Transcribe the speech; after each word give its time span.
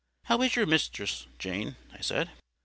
"How 0.23 0.41
is 0.41 0.55
your 0.55 0.65
mistress, 0.65 1.27
Jane?" 1.37 1.75
I 1.93 2.01
said. 2.01 2.31